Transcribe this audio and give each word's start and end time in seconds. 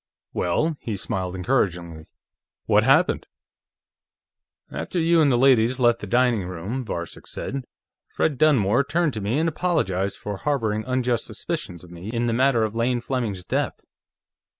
"Well?" 0.33 0.77
He 0.79 0.97
smiled 0.97 1.35
encouragingly. 1.35 2.05
"What 2.65 2.83
happened?" 2.83 3.27
"After 4.71 4.99
you 4.99 5.21
and 5.21 5.31
the 5.31 5.37
ladies 5.37 5.77
left 5.77 5.99
the 5.99 6.07
dining 6.07 6.47
room," 6.47 6.83
Varcek 6.83 7.27
said, 7.27 7.65
"Fred 8.07 8.39
Dunmore 8.39 8.83
turned 8.83 9.13
to 9.13 9.21
me 9.21 9.37
and 9.37 9.47
apologized 9.47 10.17
for 10.17 10.37
harboring 10.37 10.85
unjust 10.87 11.25
suspicions 11.25 11.83
of 11.83 11.91
me 11.91 12.09
in 12.09 12.25
the 12.25 12.33
matter 12.33 12.63
of 12.63 12.75
Lane 12.75 12.99
Fleming's 13.01 13.43
death. 13.45 13.79